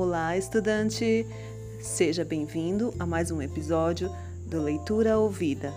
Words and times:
Olá, 0.00 0.36
estudante! 0.36 1.26
Seja 1.80 2.24
bem-vindo 2.24 2.94
a 3.00 3.04
mais 3.04 3.32
um 3.32 3.42
episódio 3.42 4.08
do 4.46 4.62
Leitura 4.62 5.18
Ouvida. 5.18 5.74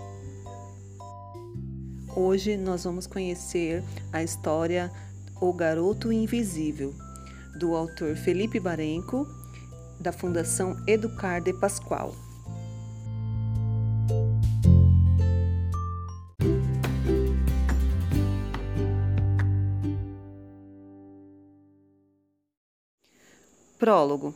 Hoje 2.14 2.56
nós 2.56 2.84
vamos 2.84 3.04
conhecer 3.04 3.82
a 4.12 4.22
história 4.22 4.92
O 5.40 5.52
Garoto 5.52 6.12
Invisível, 6.12 6.94
do 7.58 7.74
autor 7.74 8.14
Felipe 8.14 8.60
Barenco, 8.60 9.26
da 9.98 10.12
Fundação 10.12 10.76
Educar 10.86 11.40
de 11.40 11.52
Pascoal. 11.54 12.14
Prólogo. 23.82 24.32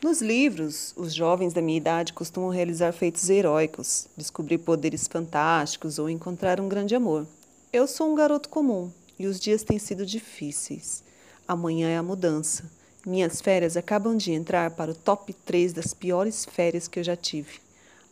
Nos 0.00 0.22
livros, 0.22 0.94
os 0.96 1.12
jovens 1.12 1.52
da 1.52 1.60
minha 1.60 1.78
idade 1.78 2.12
costumam 2.12 2.48
realizar 2.48 2.92
feitos 2.92 3.28
heróicos, 3.28 4.06
descobrir 4.16 4.58
poderes 4.58 5.08
fantásticos 5.08 5.98
ou 5.98 6.08
encontrar 6.08 6.60
um 6.60 6.68
grande 6.68 6.94
amor. 6.94 7.26
Eu 7.72 7.88
sou 7.88 8.12
um 8.12 8.14
garoto 8.14 8.48
comum 8.48 8.88
e 9.18 9.26
os 9.26 9.40
dias 9.40 9.64
têm 9.64 9.80
sido 9.80 10.06
difíceis. 10.06 11.02
Amanhã 11.48 11.88
é 11.88 11.96
a 11.96 12.04
mudança. 12.04 12.70
Minhas 13.04 13.40
férias 13.40 13.76
acabam 13.76 14.16
de 14.16 14.30
entrar 14.30 14.70
para 14.70 14.92
o 14.92 14.94
top 14.94 15.32
3 15.32 15.72
das 15.72 15.92
piores 15.92 16.44
férias 16.44 16.86
que 16.86 17.00
eu 17.00 17.02
já 17.02 17.16
tive. 17.16 17.58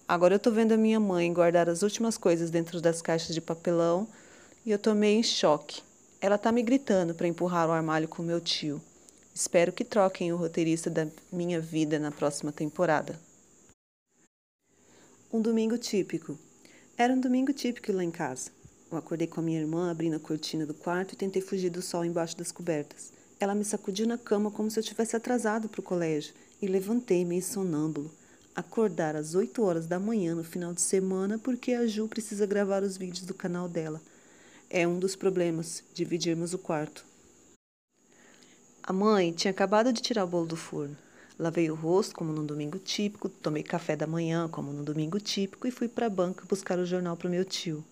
Agora 0.09 0.35
eu 0.35 0.39
estou 0.39 0.53
vendo 0.53 0.73
a 0.73 0.77
minha 0.77 0.99
mãe 0.99 1.33
guardar 1.33 1.69
as 1.69 1.85
últimas 1.85 2.19
coisas 2.19 2.51
dentro 2.51 2.81
das 2.81 3.01
caixas 3.01 3.33
de 3.33 3.41
papelão 3.41 4.09
e 4.67 4.73
eu 4.73 4.77
estou 4.77 4.97
meio 4.97 5.21
em 5.21 5.23
choque. 5.23 5.81
Ela 6.21 6.35
está 6.35 6.51
me 6.51 6.61
gritando 6.61 7.15
para 7.15 7.29
empurrar 7.29 7.69
o 7.69 7.73
armário 7.73 8.09
com 8.09 8.21
meu 8.21 8.41
tio. 8.41 8.83
Espero 9.41 9.73
que 9.73 9.87
troquem 9.87 10.31
o 10.35 10.37
roteirista 10.37 10.91
da 10.91 11.09
minha 11.33 11.59
vida 11.63 11.99
na 11.99 12.11
próxima 12.11 12.53
temporada. 12.53 13.19
Um 15.33 15.41
domingo 15.41 15.79
típico. 15.79 16.39
Era 16.95 17.15
um 17.15 17.19
domingo 17.19 17.51
típico 17.51 17.91
lá 17.91 18.05
em 18.05 18.11
casa. 18.11 18.51
Eu 18.93 18.99
acordei 18.99 19.27
com 19.27 19.41
a 19.41 19.43
minha 19.43 19.59
irmã 19.59 19.91
abrindo 19.91 20.17
a 20.17 20.21
cortina 20.21 20.67
do 20.67 20.75
quarto 20.75 21.15
e 21.15 21.17
tentei 21.17 21.41
fugir 21.41 21.71
do 21.71 21.81
sol 21.81 22.05
embaixo 22.05 22.37
das 22.37 22.53
cobertas. 22.53 23.15
Ela 23.41 23.55
me 23.55 23.65
sacudiu 23.65 24.07
na 24.07 24.19
cama 24.19 24.51
como 24.51 24.71
se 24.71 24.79
eu 24.79 24.85
tivesse 24.85 25.17
atrasado 25.17 25.71
para 25.71 25.81
o 25.81 25.85
colégio 25.85 26.35
e 26.61 26.67
levantei 26.67 27.25
meio 27.25 27.43
sonâmbulo. 27.43 28.11
Acordar 28.55 29.17
às 29.17 29.35
8 29.35 29.63
horas 29.63 29.87
da 29.87 29.99
manhã 29.99 30.35
no 30.35 30.45
final 30.45 30.75
de 30.75 30.83
semana 30.83 31.39
porque 31.39 31.73
a 31.73 31.87
Ju 31.87 32.07
precisa 32.09 32.45
gravar 32.45 32.83
os 32.83 32.99
vídeos 32.99 33.25
do 33.25 33.33
canal 33.33 33.71
dela. 33.71 34.03
É 34.69 34.87
um 34.87 34.99
dos 34.99 35.17
problemas, 35.17 35.83
dividirmos 35.95 36.53
o 36.53 36.59
quarto. 36.59 37.09
A 38.91 38.93
mãe 38.93 39.31
tinha 39.31 39.53
acabado 39.53 39.93
de 39.93 40.03
tirar 40.03 40.25
o 40.25 40.27
bolo 40.27 40.47
do 40.47 40.57
forno. 40.57 40.97
Lavei 41.39 41.71
o 41.71 41.77
rosto, 41.77 42.13
como 42.13 42.33
num 42.33 42.45
domingo 42.45 42.77
típico, 42.77 43.29
tomei 43.29 43.63
café 43.63 43.95
da 43.95 44.05
manhã, 44.05 44.49
como 44.49 44.73
num 44.73 44.83
domingo 44.83 45.21
típico, 45.21 45.69
e 45.69 45.71
fui 45.71 45.87
para 45.87 46.07
a 46.07 46.11
banca 46.11 46.45
buscar 46.49 46.77
o 46.77 46.85
jornal 46.85 47.17
para 47.17 47.29
o 47.29 47.31
meu 47.31 47.45
tio. 47.45 47.85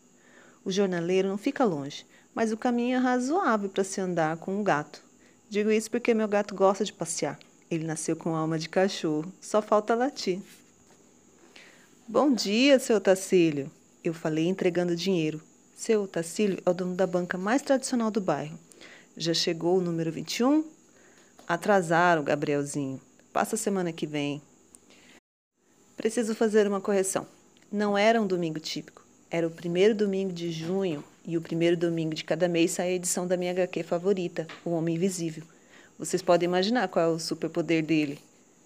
O 0.64 0.72
jornaleiro 0.72 1.28
não 1.28 1.38
fica 1.38 1.64
longe, 1.64 2.04
mas 2.34 2.50
o 2.50 2.56
caminho 2.56 2.96
é 2.96 2.98
razoável 2.98 3.68
para 3.68 3.84
se 3.84 4.00
andar 4.00 4.38
com 4.38 4.58
um 4.58 4.64
gato. 4.64 5.00
Digo 5.48 5.70
isso 5.70 5.88
porque 5.88 6.12
meu 6.12 6.26
gato 6.26 6.52
gosta 6.52 6.84
de 6.84 6.92
passear. 6.92 7.38
Ele 7.70 7.84
nasceu 7.84 8.16
com 8.16 8.34
alma 8.34 8.58
de 8.58 8.68
cachorro, 8.68 9.32
só 9.40 9.62
falta 9.62 9.94
latir. 9.94 10.42
Bom 12.08 12.32
dia, 12.32 12.76
seu 12.80 13.00
Tacílio, 13.00 13.70
eu 14.02 14.12
falei 14.12 14.48
entregando 14.48 14.96
dinheiro. 14.96 15.40
Seu 15.76 16.08
Tacílio 16.08 16.60
é 16.66 16.68
o 16.68 16.74
dono 16.74 16.96
da 16.96 17.06
banca 17.06 17.38
mais 17.38 17.62
tradicional 17.62 18.10
do 18.10 18.20
bairro. 18.20 18.58
Já 19.16 19.32
chegou 19.32 19.78
o 19.78 19.80
número 19.80 20.10
21? 20.10 20.76
Atrasaram, 21.48 22.22
Gabrielzinho. 22.22 23.00
Passa 23.32 23.56
semana 23.56 23.90
que 23.90 24.06
vem. 24.06 24.42
Preciso 25.96 26.34
fazer 26.34 26.66
uma 26.66 26.78
correção. 26.78 27.26
Não 27.72 27.96
era 27.96 28.20
um 28.20 28.26
domingo 28.26 28.60
típico. 28.60 29.02
Era 29.30 29.46
o 29.46 29.50
primeiro 29.50 29.94
domingo 29.94 30.30
de 30.30 30.52
junho 30.52 31.02
e 31.24 31.38
o 31.38 31.40
primeiro 31.40 31.74
domingo 31.74 32.14
de 32.14 32.22
cada 32.22 32.48
mês 32.48 32.72
sai 32.72 32.88
a 32.88 32.92
edição 32.92 33.26
da 33.26 33.34
minha 33.34 33.52
HQ 33.52 33.82
favorita, 33.82 34.46
O 34.62 34.72
Homem 34.72 34.96
Invisível. 34.96 35.42
Vocês 35.98 36.20
podem 36.20 36.46
imaginar 36.46 36.86
qual 36.88 37.12
é 37.12 37.14
o 37.14 37.18
superpoder 37.18 37.82
dele. 37.82 38.18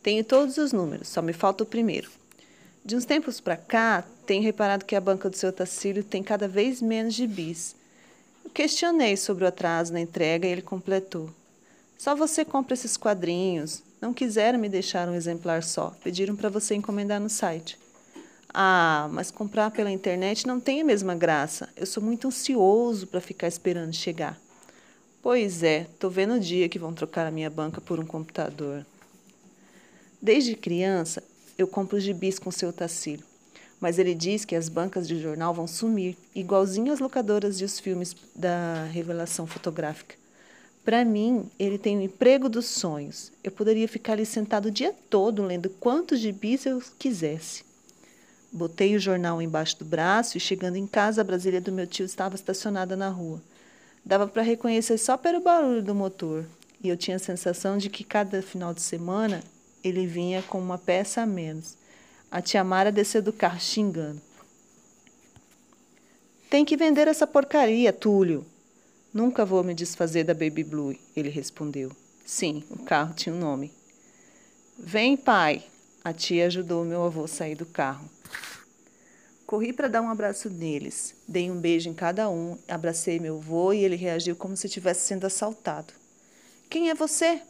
Tenho 0.02 0.24
todos 0.24 0.58
os 0.58 0.72
números, 0.72 1.06
só 1.06 1.22
me 1.22 1.32
falta 1.32 1.62
o 1.62 1.66
primeiro. 1.66 2.10
De 2.84 2.96
uns 2.96 3.04
tempos 3.04 3.40
para 3.40 3.56
cá, 3.56 4.04
tenho 4.26 4.42
reparado 4.42 4.84
que 4.84 4.96
a 4.96 5.00
banca 5.00 5.30
do 5.30 5.36
seu 5.36 5.52
Tacílio 5.52 6.02
tem 6.02 6.20
cada 6.20 6.48
vez 6.48 6.82
menos 6.82 7.14
gibis. 7.14 7.76
Eu 8.44 8.50
questionei 8.50 9.16
sobre 9.16 9.44
o 9.44 9.46
atraso 9.46 9.92
na 9.92 10.00
entrega 10.00 10.48
e 10.48 10.50
ele 10.50 10.62
completou. 10.62 11.30
Só 12.02 12.16
você 12.16 12.44
compra 12.44 12.74
esses 12.74 12.96
quadrinhos. 12.96 13.80
Não 14.00 14.12
quiseram 14.12 14.58
me 14.58 14.68
deixar 14.68 15.08
um 15.08 15.14
exemplar 15.14 15.62
só. 15.62 15.94
Pediram 16.02 16.34
para 16.34 16.48
você 16.48 16.74
encomendar 16.74 17.20
no 17.20 17.30
site. 17.30 17.78
Ah, 18.52 19.08
mas 19.12 19.30
comprar 19.30 19.70
pela 19.70 19.88
internet 19.88 20.44
não 20.44 20.58
tem 20.58 20.80
a 20.80 20.84
mesma 20.84 21.14
graça. 21.14 21.68
Eu 21.76 21.86
sou 21.86 22.02
muito 22.02 22.26
ansioso 22.26 23.06
para 23.06 23.20
ficar 23.20 23.46
esperando 23.46 23.92
chegar. 23.92 24.36
Pois 25.22 25.62
é, 25.62 25.86
tô 26.00 26.10
vendo 26.10 26.34
o 26.34 26.40
dia 26.40 26.68
que 26.68 26.76
vão 26.76 26.92
trocar 26.92 27.24
a 27.24 27.30
minha 27.30 27.48
banca 27.48 27.80
por 27.80 28.00
um 28.00 28.04
computador. 28.04 28.84
Desde 30.20 30.56
criança, 30.56 31.22
eu 31.56 31.68
compro 31.68 32.00
gibis 32.00 32.36
com 32.36 32.50
seu 32.50 32.72
Tacílio, 32.72 33.24
mas 33.80 34.00
ele 34.00 34.12
diz 34.12 34.44
que 34.44 34.56
as 34.56 34.68
bancas 34.68 35.06
de 35.06 35.22
jornal 35.22 35.54
vão 35.54 35.68
sumir, 35.68 36.16
igualzinho 36.34 36.92
as 36.92 36.98
locadoras 36.98 37.60
e 37.60 37.64
os 37.64 37.78
filmes 37.78 38.16
da 38.34 38.86
revelação 38.86 39.46
fotográfica. 39.46 40.20
Para 40.84 41.04
mim, 41.04 41.48
ele 41.58 41.78
tem 41.78 41.96
o 41.96 42.02
emprego 42.02 42.48
dos 42.48 42.66
sonhos. 42.66 43.30
Eu 43.42 43.52
poderia 43.52 43.86
ficar 43.86 44.14
ali 44.14 44.26
sentado 44.26 44.66
o 44.66 44.70
dia 44.70 44.92
todo 45.08 45.44
lendo 45.44 45.70
quantos 45.70 46.18
gibis 46.18 46.66
eu 46.66 46.82
quisesse. 46.98 47.64
Botei 48.50 48.96
o 48.96 49.00
jornal 49.00 49.40
embaixo 49.40 49.78
do 49.78 49.84
braço 49.84 50.36
e, 50.36 50.40
chegando 50.40 50.76
em 50.76 50.86
casa, 50.86 51.20
a 51.20 51.24
Brasília 51.24 51.60
do 51.60 51.72
meu 51.72 51.86
tio 51.86 52.04
estava 52.04 52.34
estacionada 52.34 52.96
na 52.96 53.08
rua. 53.08 53.40
Dava 54.04 54.26
para 54.26 54.42
reconhecer 54.42 54.98
só 54.98 55.16
pelo 55.16 55.40
barulho 55.40 55.82
do 55.82 55.94
motor, 55.94 56.44
e 56.82 56.88
eu 56.88 56.96
tinha 56.96 57.16
a 57.16 57.20
sensação 57.20 57.78
de 57.78 57.88
que 57.88 58.02
cada 58.02 58.42
final 58.42 58.74
de 58.74 58.82
semana 58.82 59.40
ele 59.84 60.06
vinha 60.06 60.42
com 60.42 60.58
uma 60.58 60.76
peça 60.76 61.22
a 61.22 61.26
menos. 61.26 61.76
A 62.30 62.42
tia 62.42 62.64
Mara 62.64 62.90
desceu 62.90 63.22
do 63.22 63.32
carro 63.32 63.60
xingando. 63.60 64.20
Tem 66.50 66.64
que 66.64 66.76
vender 66.76 67.08
essa 67.08 67.26
porcaria, 67.26 67.92
Túlio, 67.92 68.44
Nunca 69.12 69.44
vou 69.44 69.62
me 69.62 69.74
desfazer 69.74 70.24
da 70.24 70.32
Baby 70.32 70.64
Blue, 70.64 70.96
ele 71.14 71.28
respondeu. 71.28 71.92
Sim, 72.24 72.64
o 72.70 72.78
carro 72.78 73.12
tinha 73.12 73.34
um 73.34 73.38
nome. 73.38 73.70
Vem, 74.78 75.16
pai. 75.16 75.62
A 76.02 76.12
tia 76.12 76.46
ajudou 76.46 76.84
meu 76.84 77.04
avô 77.04 77.24
a 77.24 77.28
sair 77.28 77.54
do 77.54 77.66
carro. 77.66 78.08
Corri 79.46 79.70
para 79.72 79.86
dar 79.86 80.00
um 80.00 80.08
abraço 80.08 80.48
neles. 80.48 81.14
Dei 81.28 81.50
um 81.50 81.60
beijo 81.60 81.90
em 81.90 81.94
cada 81.94 82.30
um, 82.30 82.56
abracei 82.66 83.20
meu 83.20 83.36
avô 83.36 83.72
e 83.72 83.84
ele 83.84 83.96
reagiu 83.96 84.34
como 84.34 84.56
se 84.56 84.66
estivesse 84.66 85.06
sendo 85.06 85.26
assaltado. 85.26 85.92
Quem 86.70 86.88
é 86.88 86.94
você? 86.94 87.42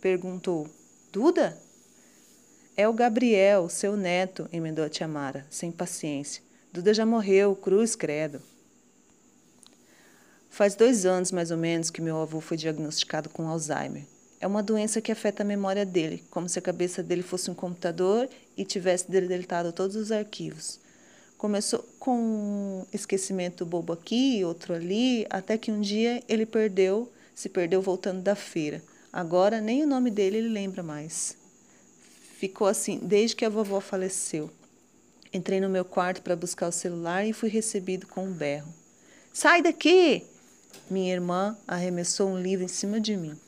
Perguntou. 0.00 0.66
Duda? 1.12 1.60
É 2.74 2.88
o 2.88 2.94
Gabriel, 2.94 3.68
seu 3.68 3.94
neto, 3.94 4.48
emendou 4.50 4.86
a 4.86 4.88
tia 4.88 5.06
Mara, 5.06 5.46
sem 5.50 5.70
paciência. 5.70 6.42
Duda 6.72 6.94
já 6.94 7.04
morreu, 7.04 7.54
cruz 7.54 7.94
credo. 7.94 8.40
Faz 10.60 10.74
dois 10.74 11.06
anos, 11.06 11.32
mais 11.32 11.50
ou 11.50 11.56
menos, 11.56 11.88
que 11.88 12.02
meu 12.02 12.20
avô 12.20 12.38
foi 12.38 12.54
diagnosticado 12.54 13.30
com 13.30 13.48
Alzheimer. 13.48 14.04
É 14.38 14.46
uma 14.46 14.62
doença 14.62 15.00
que 15.00 15.10
afeta 15.10 15.42
a 15.42 15.46
memória 15.46 15.86
dele, 15.86 16.22
como 16.28 16.50
se 16.50 16.58
a 16.58 16.60
cabeça 16.60 17.02
dele 17.02 17.22
fosse 17.22 17.50
um 17.50 17.54
computador 17.54 18.28
e 18.58 18.62
tivesse 18.62 19.10
deletado 19.10 19.72
todos 19.72 19.96
os 19.96 20.12
arquivos. 20.12 20.78
Começou 21.38 21.82
com 21.98 22.14
um 22.14 22.86
esquecimento 22.92 23.64
bobo 23.64 23.94
aqui, 23.94 24.44
outro 24.44 24.74
ali, 24.74 25.26
até 25.30 25.56
que 25.56 25.72
um 25.72 25.80
dia 25.80 26.22
ele 26.28 26.44
perdeu, 26.44 27.10
se 27.34 27.48
perdeu 27.48 27.80
voltando 27.80 28.20
da 28.20 28.34
feira. 28.34 28.82
Agora 29.10 29.62
nem 29.62 29.82
o 29.82 29.86
nome 29.86 30.10
dele 30.10 30.36
ele 30.36 30.50
lembra 30.50 30.82
mais. 30.82 31.38
Ficou 32.36 32.66
assim 32.66 32.98
desde 33.02 33.34
que 33.34 33.46
a 33.46 33.48
vovó 33.48 33.80
faleceu. 33.80 34.50
Entrei 35.32 35.58
no 35.58 35.70
meu 35.70 35.86
quarto 35.86 36.20
para 36.20 36.36
buscar 36.36 36.68
o 36.68 36.72
celular 36.72 37.24
e 37.24 37.32
fui 37.32 37.48
recebido 37.48 38.06
com 38.06 38.26
um 38.26 38.32
berro. 38.34 38.68
Sai 39.32 39.62
daqui! 39.62 40.26
Minha 40.90 41.12
irmã 41.12 41.56
arremessou 41.68 42.28
um 42.28 42.40
livro 42.40 42.64
em 42.64 42.68
cima 42.68 43.00
de 43.00 43.16
mim. 43.16 43.38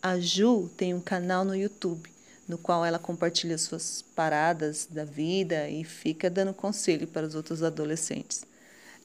A 0.00 0.18
Ju 0.20 0.70
tem 0.76 0.94
um 0.94 1.00
canal 1.00 1.44
no 1.44 1.56
YouTube, 1.56 2.08
no 2.46 2.56
qual 2.56 2.84
ela 2.84 2.98
compartilha 2.98 3.58
suas 3.58 4.02
paradas 4.14 4.86
da 4.88 5.04
vida 5.04 5.68
e 5.68 5.82
fica 5.84 6.30
dando 6.30 6.54
conselho 6.54 7.06
para 7.06 7.26
os 7.26 7.34
outros 7.34 7.62
adolescentes. 7.62 8.44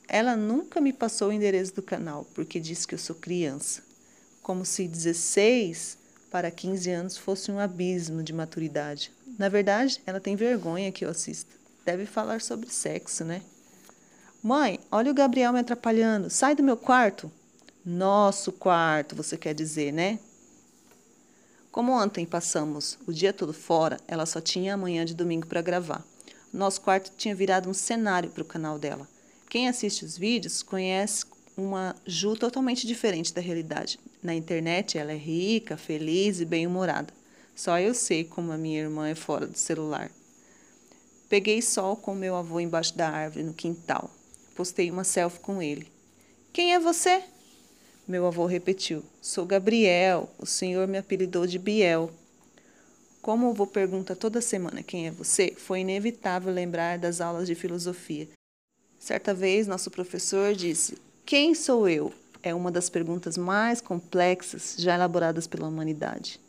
Ela 0.07 0.35
nunca 0.35 0.79
me 0.79 0.93
passou 0.93 1.29
o 1.29 1.33
endereço 1.33 1.73
do 1.73 1.81
canal, 1.81 2.25
porque 2.35 2.59
diz 2.59 2.85
que 2.85 2.93
eu 2.93 2.99
sou 2.99 3.15
criança. 3.15 3.81
Como 4.41 4.65
se 4.65 4.87
16 4.87 5.97
para 6.29 6.51
15 6.51 6.91
anos 6.91 7.17
fosse 7.17 7.51
um 7.51 7.59
abismo 7.59 8.21
de 8.21 8.33
maturidade. 8.33 9.11
Na 9.37 9.49
verdade, 9.49 10.01
ela 10.05 10.19
tem 10.19 10.35
vergonha 10.35 10.91
que 10.91 11.05
eu 11.05 11.09
assista. 11.09 11.51
Deve 11.85 12.05
falar 12.05 12.41
sobre 12.41 12.69
sexo, 12.69 13.25
né? 13.25 13.41
Mãe, 14.41 14.79
olha 14.91 15.11
o 15.11 15.15
Gabriel 15.15 15.53
me 15.53 15.59
atrapalhando. 15.59 16.29
Sai 16.29 16.55
do 16.55 16.61
meu 16.61 16.77
quarto. 16.77 17.31
Nosso 17.85 18.53
quarto, 18.53 19.13
você 19.13 19.35
quer 19.35 19.53
dizer, 19.53 19.91
né? 19.91 20.17
Como 21.69 21.91
ontem 21.91 22.25
passamos 22.25 22.97
o 23.05 23.11
dia 23.11 23.33
todo 23.33 23.51
fora, 23.51 23.99
ela 24.07 24.25
só 24.25 24.39
tinha 24.39 24.73
a 24.73 24.77
manhã 24.77 25.03
de 25.03 25.13
domingo 25.13 25.47
para 25.47 25.61
gravar. 25.61 26.01
Nosso 26.53 26.79
quarto 26.79 27.11
tinha 27.17 27.35
virado 27.35 27.69
um 27.69 27.73
cenário 27.73 28.29
para 28.29 28.41
o 28.41 28.45
canal 28.45 28.79
dela. 28.79 29.05
Quem 29.49 29.67
assiste 29.67 30.05
os 30.05 30.17
vídeos 30.17 30.63
conhece 30.63 31.25
uma 31.57 31.93
Ju 32.05 32.37
totalmente 32.37 32.87
diferente 32.87 33.33
da 33.33 33.41
realidade. 33.41 33.99
Na 34.21 34.33
internet, 34.33 34.97
ela 34.97 35.11
é 35.11 35.17
rica, 35.17 35.75
feliz 35.75 36.39
e 36.39 36.45
bem-humorada. 36.45 37.13
Só 37.53 37.77
eu 37.79 37.93
sei 37.93 38.23
como 38.23 38.53
a 38.53 38.57
minha 38.57 38.79
irmã 38.79 39.09
é 39.09 39.15
fora 39.15 39.45
do 39.45 39.57
celular. 39.57 40.09
Peguei 41.27 41.61
sol 41.61 41.97
com 41.97 42.15
meu 42.15 42.37
avô 42.37 42.61
embaixo 42.61 42.95
da 42.95 43.09
árvore 43.09 43.43
no 43.43 43.53
quintal. 43.53 44.09
Postei 44.55 44.89
uma 44.89 45.03
selfie 45.03 45.41
com 45.41 45.61
ele. 45.61 45.91
Quem 46.53 46.73
é 46.73 46.79
você? 46.79 47.23
Meu 48.05 48.27
avô 48.27 48.45
repetiu: 48.45 49.01
Sou 49.21 49.45
Gabriel. 49.45 50.29
O 50.37 50.45
senhor 50.45 50.87
me 50.87 50.97
apelidou 50.97 51.47
de 51.47 51.57
Biel. 51.57 52.11
Como 53.21 53.47
o 53.47 53.51
avô 53.51 53.65
pergunta 53.65 54.13
toda 54.13 54.41
semana 54.41 54.83
quem 54.83 55.07
é 55.07 55.11
você, 55.11 55.53
foi 55.55 55.79
inevitável 55.79 56.51
lembrar 56.51 56.99
das 56.99 57.21
aulas 57.21 57.47
de 57.47 57.55
filosofia. 57.55 58.27
Certa 58.99 59.33
vez, 59.33 59.67
nosso 59.67 59.89
professor 59.89 60.53
disse: 60.53 60.97
Quem 61.25 61.55
sou 61.55 61.87
eu? 61.87 62.11
É 62.41 62.53
uma 62.53 62.69
das 62.69 62.89
perguntas 62.89 63.37
mais 63.37 63.79
complexas 63.79 64.75
já 64.77 64.95
elaboradas 64.95 65.47
pela 65.47 65.69
humanidade. 65.69 66.41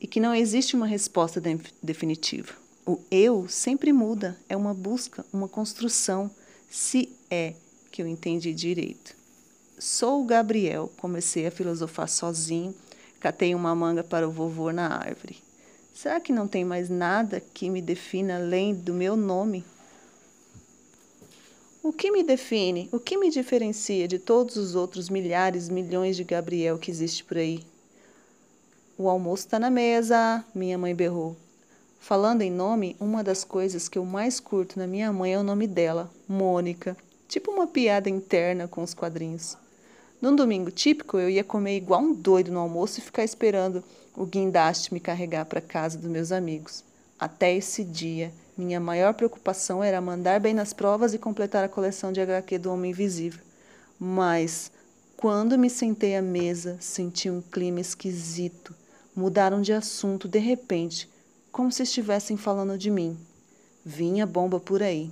E 0.00 0.06
que 0.06 0.18
não 0.18 0.34
existe 0.34 0.74
uma 0.74 0.86
resposta 0.86 1.42
definitiva. 1.82 2.54
O 2.86 2.98
eu 3.10 3.46
sempre 3.46 3.92
muda, 3.92 4.34
é 4.48 4.56
uma 4.56 4.72
busca, 4.72 5.26
uma 5.30 5.46
construção, 5.46 6.30
se 6.70 7.14
é 7.30 7.52
que 7.92 8.00
eu 8.00 8.06
entendi 8.06 8.54
direito. 8.54 9.19
Sou 9.82 10.20
o 10.20 10.26
Gabriel, 10.26 10.92
comecei 10.98 11.46
a 11.46 11.50
filosofar 11.50 12.06
sozinho, 12.06 12.74
catei 13.18 13.54
uma 13.54 13.74
manga 13.74 14.04
para 14.04 14.28
o 14.28 14.30
vovô 14.30 14.70
na 14.70 14.88
árvore. 14.88 15.38
Será 15.94 16.20
que 16.20 16.34
não 16.34 16.46
tem 16.46 16.66
mais 16.66 16.90
nada 16.90 17.40
que 17.40 17.70
me 17.70 17.80
defina 17.80 18.36
além 18.36 18.74
do 18.74 18.92
meu 18.92 19.16
nome? 19.16 19.64
O 21.82 21.94
que 21.94 22.10
me 22.10 22.22
define, 22.22 22.90
o 22.92 23.00
que 23.00 23.16
me 23.16 23.30
diferencia 23.30 24.06
de 24.06 24.18
todos 24.18 24.58
os 24.58 24.74
outros 24.74 25.08
milhares, 25.08 25.70
milhões 25.70 26.14
de 26.14 26.24
Gabriel 26.24 26.78
que 26.78 26.90
existe 26.90 27.24
por 27.24 27.38
aí? 27.38 27.64
O 28.98 29.08
almoço 29.08 29.46
está 29.46 29.58
na 29.58 29.70
mesa, 29.70 30.44
minha 30.54 30.76
mãe 30.76 30.94
berrou. 30.94 31.38
Falando 31.98 32.42
em 32.42 32.50
nome, 32.50 32.96
uma 33.00 33.24
das 33.24 33.44
coisas 33.44 33.88
que 33.88 33.96
eu 33.96 34.04
mais 34.04 34.40
curto 34.40 34.78
na 34.78 34.86
minha 34.86 35.10
mãe 35.10 35.32
é 35.32 35.38
o 35.38 35.42
nome 35.42 35.66
dela, 35.66 36.10
Mônica. 36.28 36.94
Tipo 37.26 37.50
uma 37.50 37.66
piada 37.66 38.10
interna 38.10 38.68
com 38.68 38.82
os 38.82 38.92
quadrinhos. 38.92 39.56
Num 40.20 40.36
domingo 40.36 40.70
típico, 40.70 41.18
eu 41.18 41.30
ia 41.30 41.42
comer 41.42 41.76
igual 41.76 42.02
um 42.02 42.12
doido 42.12 42.52
no 42.52 42.60
almoço 42.60 42.98
e 42.98 43.02
ficar 43.02 43.24
esperando 43.24 43.82
o 44.14 44.26
guindaste 44.26 44.92
me 44.92 45.00
carregar 45.00 45.46
para 45.46 45.62
casa 45.62 45.96
dos 45.96 46.10
meus 46.10 46.30
amigos. 46.30 46.84
Até 47.18 47.56
esse 47.56 47.82
dia, 47.82 48.30
minha 48.56 48.78
maior 48.78 49.14
preocupação 49.14 49.82
era 49.82 49.98
mandar 49.98 50.38
bem 50.38 50.52
nas 50.52 50.74
provas 50.74 51.14
e 51.14 51.18
completar 51.18 51.64
a 51.64 51.68
coleção 51.68 52.12
de 52.12 52.20
HQ 52.20 52.58
do 52.58 52.70
Homem 52.70 52.90
Invisível. 52.90 53.40
Mas, 53.98 54.70
quando 55.16 55.58
me 55.58 55.70
sentei 55.70 56.14
à 56.14 56.20
mesa, 56.20 56.76
senti 56.80 57.30
um 57.30 57.40
clima 57.40 57.80
esquisito. 57.80 58.74
Mudaram 59.16 59.62
de 59.62 59.72
assunto 59.72 60.28
de 60.28 60.38
repente, 60.38 61.08
como 61.50 61.72
se 61.72 61.82
estivessem 61.82 62.36
falando 62.36 62.76
de 62.76 62.90
mim. 62.90 63.18
Vinha 63.84 64.26
bomba 64.26 64.60
por 64.60 64.82
aí. 64.82 65.10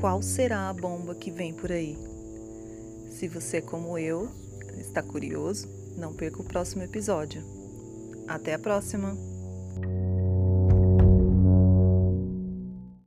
Qual 0.00 0.22
será 0.22 0.68
a 0.68 0.72
bomba 0.72 1.12
que 1.12 1.28
vem 1.28 1.52
por 1.52 1.72
aí? 1.72 1.98
Se 3.10 3.26
você, 3.26 3.60
como 3.60 3.98
eu, 3.98 4.28
está 4.78 5.02
curioso, 5.02 5.68
não 5.96 6.12
perca 6.12 6.40
o 6.40 6.44
próximo 6.44 6.84
episódio. 6.84 7.42
Até 8.28 8.54
a 8.54 8.58
próxima! 8.60 9.37